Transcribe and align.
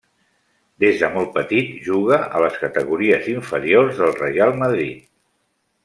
Des 0.83 0.95
de 1.01 1.09
molt 1.17 1.29
petit 1.35 1.75
juga 1.89 2.19
a 2.39 2.41
les 2.45 2.57
categories 2.63 3.31
inferiors 3.35 4.01
del 4.03 4.19
Reial 4.25 4.57
Madrid. 4.65 5.07